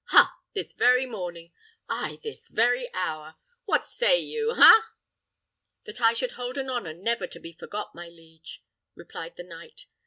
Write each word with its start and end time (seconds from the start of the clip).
ha! 0.05 0.35
This 0.55 0.73
very 0.73 1.05
morning 1.05 1.51
ay, 1.87 2.17
this 2.23 2.47
very 2.47 2.91
hour? 2.91 3.35
What 3.65 3.85
say 3.85 4.19
you? 4.19 4.55
ha!" 4.55 4.93
"That 5.85 6.01
I 6.01 6.13
should 6.13 6.31
hold 6.31 6.57
an 6.57 6.71
honour 6.71 6.95
never 6.95 7.27
to 7.27 7.39
be 7.39 7.53
forgot, 7.53 7.93
my 7.93 8.07
liege," 8.09 8.63
replied 8.95 9.35
the 9.37 9.43
knight. 9.43 9.85